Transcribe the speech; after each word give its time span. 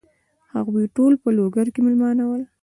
هغوی 0.53 0.85
ټول 0.95 1.13
په 1.23 1.29
لوګر 1.37 1.67
کې 1.73 1.79
مېلمانه 1.85 2.23
ول. 2.27 2.41